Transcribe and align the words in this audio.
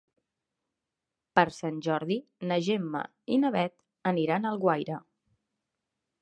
Per 1.39 1.43
Sant 1.57 1.77
Jordi 1.87 2.17
na 2.53 2.57
Gemma 2.69 3.03
i 3.37 3.37
na 3.43 3.53
Bet 3.57 3.77
aniran 4.13 4.49
a 4.51 4.55
Alguaire. 4.57 4.99